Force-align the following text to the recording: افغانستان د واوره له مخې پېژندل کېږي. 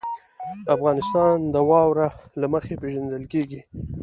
افغانستان 0.75 1.35
د 1.53 1.55
واوره 1.69 2.09
له 2.39 2.45
مخې 2.53 2.73
پېژندل 2.81 3.23
کېږي. 3.33 3.61